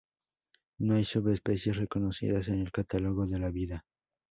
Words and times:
No 0.79 0.95
hay 0.95 1.05
subespecies 1.05 1.77
reconocidas 1.77 2.47
en 2.47 2.59
el 2.61 2.71
Catálogo 2.71 3.27
de 3.27 3.37
la 3.37 3.51
Vida. 3.51 3.85